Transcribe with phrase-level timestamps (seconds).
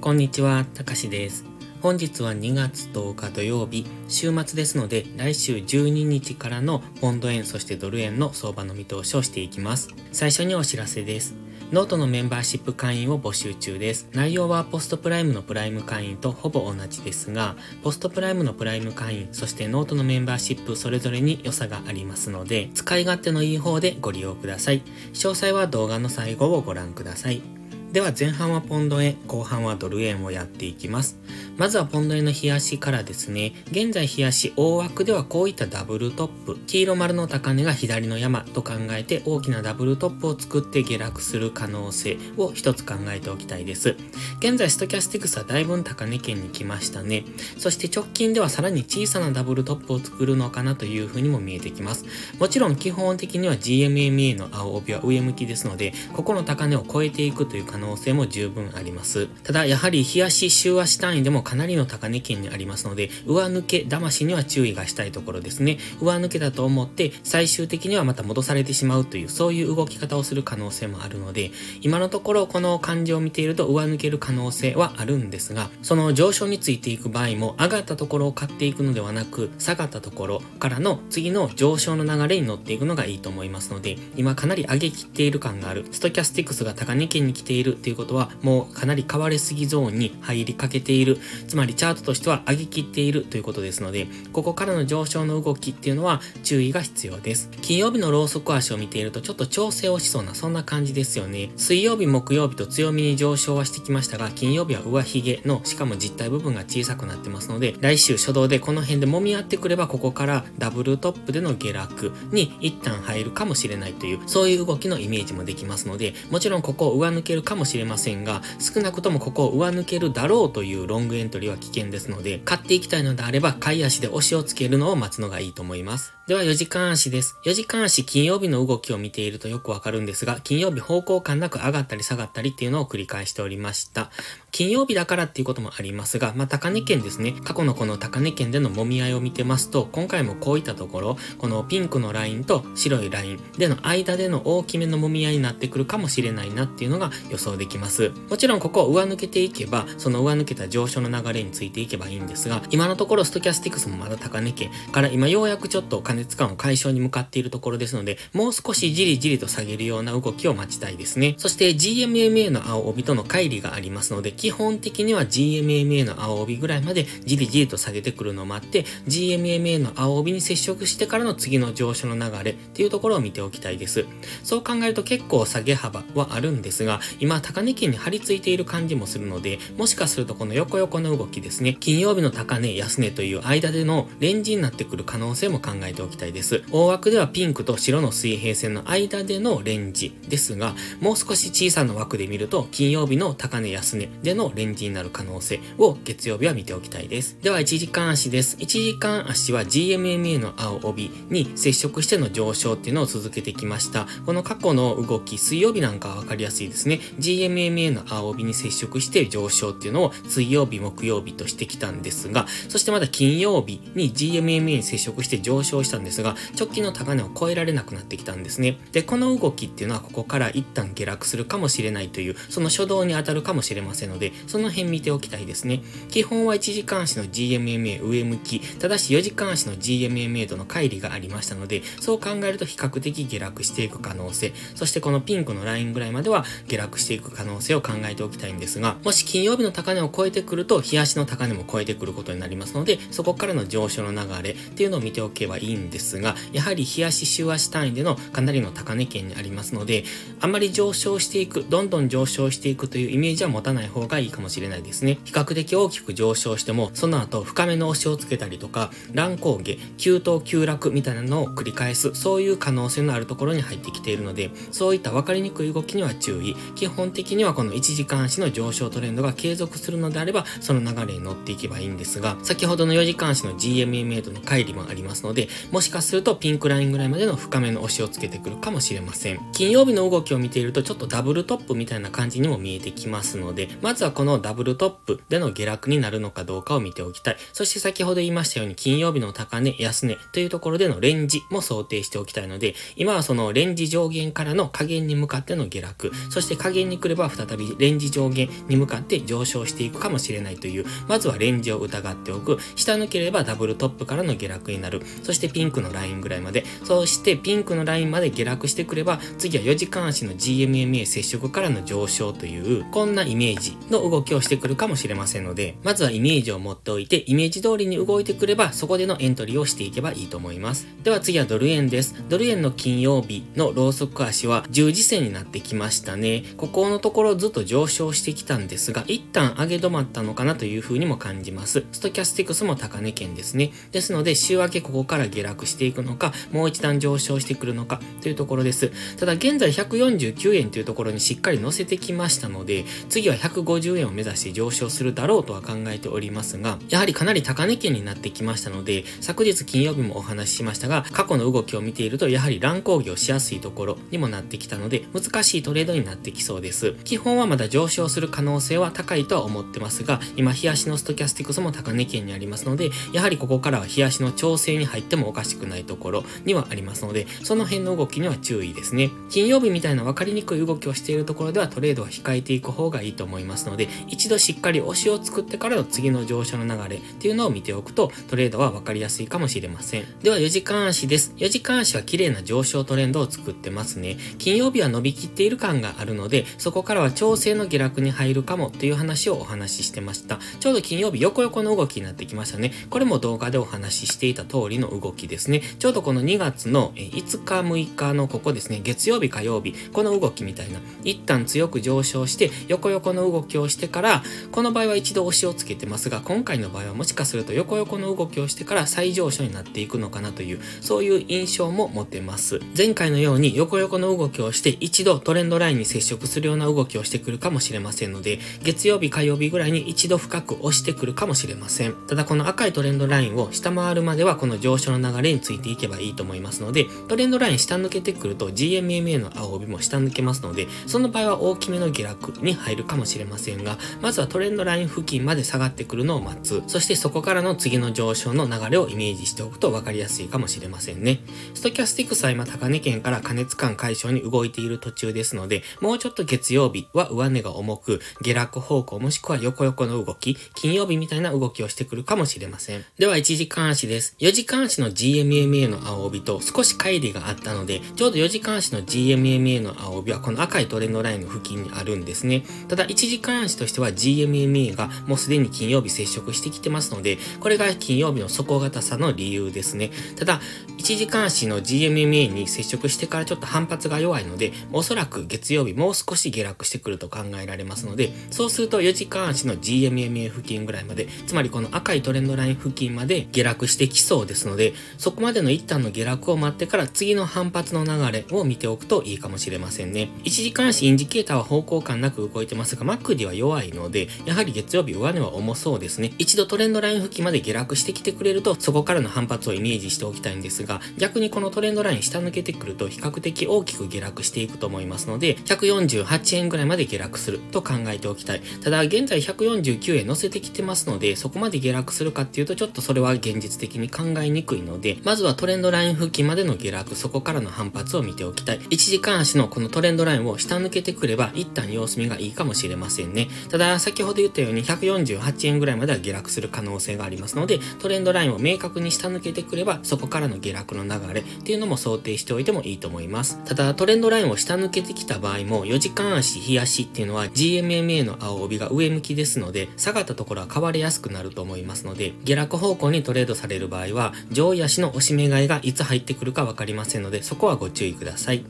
[0.00, 1.44] こんにちは、たかしです。
[1.82, 9.90] 本日は2月10日土曜日、週末ですので、来週12日からのポンド円そしてドル円の相場の見通しをしていきます。
[10.10, 11.34] 最初にお知らせです。
[11.70, 14.08] ノートのメンバーシップ会員を募集中です。
[14.14, 24.80] 内容はポストプライムのプライム会員とほぼ同じですが、ポストプライムのプライム会員、そしてノートのメンバーシップそれぞれに良さがありますので、使い勝手のいい方でご利用ください。
[25.12, 27.59] 詳細は動画の最後をご覧ください。
[27.92, 31.18] では前半はポンド円、後半はドル円をやっていきます。
[31.56, 43.96] まずはポンド円の冷やしからですね、現在冷やし大枠ではこういったダブルトップ、黄色丸の高値が左の山と考えて大きなダブルトップを作って下落する可能性を一つ考えておきたいです。
[44.38, 47.24] 現在ストキャスティクスはだいぶ高値圏に来ましたね。
[47.58, 52.04] そして直近ではさらに小さなダブルトップを作るのかなというふうにも見えてきます。
[52.38, 59.26] もちろん基本的には GMMA の青帯は上向きですので、ここの高値を超えていくという可能能性も十分あります。
[59.42, 65.78] ただ、やはり日足週足単位でもかなりの高値圏にありますので、上抜け、騙しには注意がしたいところですね。
[66.00, 91.18] 上抜けだと思って、最終的にはまた戻されてしまうという、そういう動き方をする可能性もあるので、今のところこの感じを見ていると上抜ける可能性はあるんですが、その上昇についていく場合も、上がったところを買っていくのではなく、下がったところからの次の上昇の流れに乗っていくのがいいと思いますので、今かなり上げきっている感がある、ストキャスティクスが高値圏に来ているっていうことは、もうかなり買われすぎゾーンに入りかけている。
[91.48, 97.50] つまりチャートとしては上げきっているということですので、ここからの上昇の動きっていうのは注意が必要です。
[97.60, 101.50] 金曜日のローソク足を見ているとちょっと調整をしそうなそんな感じですよね。
[101.56, 126.19] 水曜日、木曜日と強みに上昇はしてきましたが、金曜日は上髭の、しかも実体部分が小さくなってますので、来週初動でこの辺で揉み合ってくれば、ここからダブルトップでの下落に一旦入るかもしれないという、そういう動きのイメージもできますので、もちろんここを上抜けるかももしれませんが、少なくともここを上抜けるだろうというロングエントリーは危険ですので、買っていきたいのであれば、買い足で押しをつけるのを待つのがいいと思います。
[126.30, 127.36] では4時間足です。
[127.44, 134.12] 4時間足金曜日の動きを見ているとよくわかるんですが、金曜日方向感なく上がったり下がったりっていうのを繰り返しておりました。
[134.52, 137.34] 金曜日だからっていうこともありますが、まあ、高値圏ですね。
[137.42, 148.12] 過去のこの高値圏での揉み合いを見てますと、今回もこういったところ、このピンクのラインと白いラインでの間での大きめの揉み合いになってくるかもしれないなっていうのが予想できます。
[148.28, 161.34] もちろんここを上抜けていけば、その上抜けた上昇の流れについていけばいいんですが、今のところストキャスティクスもまだ高値圏から今ようやくちょっと加熱感を解消に向かっているところですので、もう少しじりじりと下げるような動きを待ちたいですね。
[161.38, 174.04] そして GMMA の青帯との乖離がありますので、基本的には GMMA の青帯ぐらいまでじりじりと下げてくるのを待って、GMMA の青帯に接触してからの次の上昇の流れっていうところを見ておきたいです。
[174.44, 186.62] そう考えると結構下げ幅はあるんですが、今高値圏に張り付いている感じもするので、もしかするとこの横横の動きですね、金曜日の高値、安値という間でのレンジになってくる可能性も考えておきたいです。
[186.70, 197.36] 大枠ではピンクと白の水平線の間でのレンジですが、もう少し小さな枠で見ると、金曜日の高値、安値でのレンジになる可能性を月曜日は見ておきたいです。
[197.42, 198.56] では、1時間足です。
[198.58, 204.06] 1時間足は GMMA の青帯に接触しての上昇っていうのを続けてきました。
[204.26, 207.00] この過去の動き、水曜日なんかはわかりやすいですね。
[207.18, 218.78] GMMA の青帯に接触して上昇っていうのを水曜日、木曜日としてきたんですが、そしてまだ金曜日に GMMA に接触して上昇したんですが、直近の高値を超えられなくなってきたんですね。
[218.92, 225.82] で、この動きっていうのはここから一旦下落するかもしれないという、その初動に当たるかもしれませんので、その辺見ておきたいですね。
[226.10, 250.04] 基本は1時間足の GMMA 上向き、ただし4時間足の GMMA との乖離がありましたので、そう考えると比較的下落していく可能性、そしてこのピンクのラインぐらいまでは下落していく可能性を考えておきたいんですが、もし金曜日の高値を超えてくると、日足の高値も超えてくることになりますので、そこからの上昇の流れっていうのを見ておけばいいんんですが、やはり日足、週足単位でのかなりの高値圏にありますので、
[250.40, 255.18] あまり上昇していく、どんどん上昇していくというイメージは持たない方がいいかもしれないですね。
[255.24, 266.56] 比較的大きく上昇しても、その後深めの押しをつけたりとか、乱高下、急騰急落みたいなのを繰り返す、そういう可能性のあるところに入ってきているので、そういった分かりにくい動きには注意。
[266.74, 279.40] 基本的にはこの1時間足の上昇トレンドが継続するのであれば、その流れに乗っていけばいいんですが、先ほどの4時間足の GMMA との乖離もありますので、もしかするとピンクラインぐらいまでの深めの押しをつけてくるかもしれません。
[279.52, 287.36] 金曜日の動きを見ているとちょっとダブルトップみたいな感じにも見えてきますので、まずはこのダブルトップでの下落になるのかどうかを見ておきたい。
[287.52, 302.58] そして先ほど言いましたように金曜日の高値、安値というところでのレンジも想定しておきたいので、今はそのレンジ上限からの下限に向かっての下落、そして下限に来れば再びレンジ上限に向かって上昇していくかもしれないという、まずはレンジを疑っておく。
[302.74, 305.02] 下抜ければダブルトップからの下落になる。
[305.22, 306.64] そしてピンクのラインぐらいまで。
[306.84, 320.86] そしてピンクのラインまで下落してくれば、次は4時間足の GMMA 接触からの上昇という、こんなイメージの動きをしてくるかもしれませんので、まずはイメージを持っておいて、イメージ通りに動いてくれば、そこでのエントリーをしていけばいいと思います。
[321.04, 322.14] では次はドル円です。
[322.30, 326.42] ドル円の金曜日のローソク足は十字線になってきましたね。
[326.56, 331.84] ここのところずっと上昇してきたんですが、一旦上げ止まったのかなという風にも感じます。
[331.92, 333.72] ストキャスティクスも高値圏ですね。
[333.92, 338.92] ですので、週明けここから下落していくのか、もう一段上昇してくるのかというところです。
[339.16, 356.94] ただ現在149円というところにしっかり乗せてきましたので、次は150円を目指して上昇するだろうとは考えておりますが、やはりかなり高値圏になってきましたので、昨日金曜日もお話ししましたが、過去の動きを見ていると、やはり乱高下をしやすいところにもなってきたので、難しいトレードになってきそうです。
[357.04, 369.10] 基本はまだ上昇する可能性は高いとは思ってますが、今、冷やしのストキャスティクスも高値圏にありますので、やはりここからは冷やしの調整に入ってもおかかしくないところにはありますので、その辺の動きには注意ですね。
[369.30, 380.04] 金曜日みたいな分かりにくい動きをしているところではトレードは控えていく方がいいと思いますので、一度しっかり押しを作ってからの次の上昇の流れっていうのを見ておくと、トレードは分かりやすいかもしれません。
[380.22, 381.32] では4時間足です。
[381.36, 384.16] 4時間足は綺麗な上昇トレンドを作ってますね。
[384.38, 390.38] 金曜日は伸びきっている感があるので、そこからは調整の下落に入るかもという話をお話ししてました。
[390.58, 392.72] ちょうど金曜日横横の動きになってきましたね。
[392.90, 395.62] これも動画でお話ししていた通りの動きですですね。
[395.78, 404.22] ちょうどこの2月の5日6日のここですね、月曜日火曜日、この動きみたいな、一旦強く上昇して横横の動きをしてから、
[404.52, 412.60] この場合は一度押しをつけてますが、今回の場合はもしかすると横横の動きをしてから再上昇になっていくのかなという、そういう印象も持てます。
[412.76, 421.94] 前回のように横横の動きをして一度トレンドラインに接触するような動きをしてくるかもしれませんので、月曜日火曜日ぐらいに一度深く押してくるかもしれません。
[422.08, 436.62] ただこの赤いトレンドラインを下回るまではこの上昇の流れれについていけばいいと思いますので、トレンドライン下抜けてくると GMMA の青帯も下抜けますので、その場合は大きめの下落に入るかもしれませんが、まずはトレンドライン付近まで下がってくるのを待つ。
[436.66, 441.20] そしてそこからの次の上昇の流れをイメージしておくと分かりやすいかもしれませんね。
[441.54, 452.84] ストキャスティクスは今高値圏から加熱感解消に動いている途中ですので、もうちょっと月曜日は上値が重く、下落方向もしくは横横の動き、金曜日みたいな動きをしてくるかもしれません。
[452.98, 454.16] では1時間足です。
[454.18, 462.44] 4時間足の GMMA の青帯と少し乖離があったので、ちょうど4時間足の GMMA の青帯はこの赤いトレンドラインの付近にあるんですね。
[462.68, 469.90] ただ1時間足としては GMMA がもうすでに金曜日接触してきてますので、これが金曜日の底堅さの理由ですね。
[470.16, 470.40] ただ、
[470.78, 490.08] 1時間足の GMMA に接触してからちょっと反発が弱いので、おそらく月曜日もう少し下落してくると考えられますので、そうすると4時間足の GMMA 付近ぐらいまで、つまりこの赤いトレンドライン付近まで下落してきそうですので、そこまでの一旦の下落を待ってから次の反発の流れを見ておくといいかもしれませんね。
[490.24, 496.12] 1時間足インジケーターは方向感なく動いてますが、マックディは弱いので、やはり月曜日上値は重そうですね。
[496.18, 508.42] 一度トレンドライン付近まで下落してきてくれると、そこからの反発をイメージしておきたいんですが、逆にこのトレンドライン下抜けてくると比較的大きく下落していくと思いますので、148円ぐらいまで下落すると考えておきたい。
[508.62, 518.60] ただ、現在149円乗せてきてますので、そこまで下落するかっていうと、ちょっとそれは現実的に考えにくいので、でまずはトレンドライン付近までの下落、そこからの反発を見ておきたい。
[518.60, 523.28] 1時間足のこのトレンドラインを下抜けてくれば、一旦様子見がいいかもしれませんね。
[523.48, 533.38] ただ、先ほど言ったように148円ぐらいまでは下落する可能性がありますので、トレンドラインを明確に下抜けてくれば、そこからの下落の流れっていうのも想定しておいてもいいと思います。
[533.44, 548.44] ただ、トレンドラインを下抜けてきた場合も、4時間足、日足っていうのは GMMA の青帯が上向きですので、下がったところは買われやすくなると思いますので、下落方向にトレードされる場合は、上位足私の押し目買いがいつ入ってくるかわかりませんので、そこはご注意ください。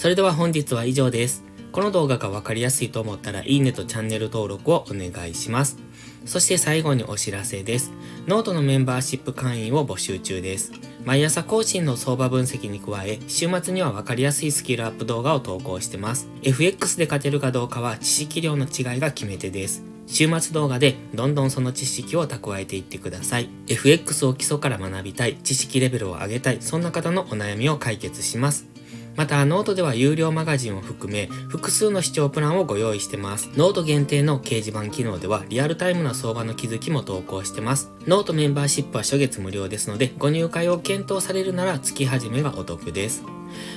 [0.00, 1.44] それでは本日は以上です。
[1.70, 5.78] この動画がわかりやすいと思ったら、いいねとチャンネル登録をお願いします。
[6.26, 7.92] そして最後にお知らせです。
[8.26, 10.72] ノートのメンバーシップ会員を募集中です。
[11.04, 16.28] 毎朝更新の相場分析に加え、週末にはわかりやすいスキルアップ動画を投稿してます。
[16.42, 19.93] FX で勝てるかどうかは知識量の違いが決め手です。
[20.06, 23.48] 週末動画でどんどんその知識を蓄えていってください。
[23.68, 28.73] FX を基礎から学びたい、知識レベルを上げたい、そんな方のお悩みを解決します。
[29.16, 33.50] また、ノートでは有料マガジンを含め、複数の視聴プランをご用意してます。
[33.56, 37.92] ノート限定の掲示板機能では、リアルタイムな相場の気づきも投稿してます。
[38.06, 43.22] ノートメンバーシップは初月無料ですので、ご入会を検討されるなら月始めがお得です。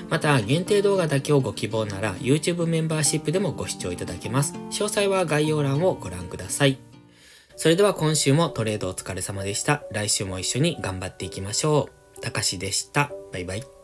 [0.09, 4.53] また、限定動画だけをご希望なら、YouTube メンバーシップでもご視聴いただけます。
[4.71, 6.79] 詳細は概要欄をご覧ください。
[7.55, 9.83] それでは今週もトレードお疲れ様でした。
[9.91, 12.21] 来週も一緒に頑張っていきましょう。
[12.21, 13.11] たかしでした。
[13.33, 13.76] バイバイ。